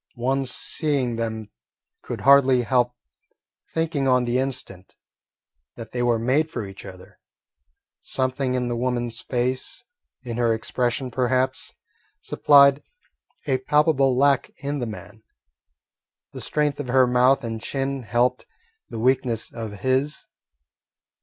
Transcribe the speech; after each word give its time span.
One 0.15 0.47
seeing 0.47 1.17
them 1.17 1.51
could 2.01 2.21
hardly 2.21 2.63
help 2.63 2.95
thinking 3.71 4.07
on 4.07 4.25
the 4.25 4.39
instant 4.39 4.95
that 5.75 5.91
they 5.91 6.01
were 6.01 6.17
made 6.17 6.49
for 6.49 6.65
each 6.65 6.85
other. 6.85 7.19
Something 8.01 8.55
in 8.55 8.67
the 8.67 8.75
woman's 8.75 9.21
face, 9.21 9.83
in 10.23 10.37
her 10.37 10.55
expression 10.55 11.11
perhaps, 11.11 11.75
supplied 12.19 12.81
a 13.45 13.59
palpable 13.59 14.17
lack 14.17 14.49
in 14.57 14.79
the 14.79 14.87
man. 14.87 15.21
The 16.33 16.41
strength 16.41 16.79
of 16.79 16.87
her 16.87 17.05
mouth 17.05 17.43
and 17.43 17.61
chin 17.61 18.01
helped 18.01 18.47
the 18.89 18.97
weakness 18.97 19.53
of 19.53 19.81
his. 19.81 20.25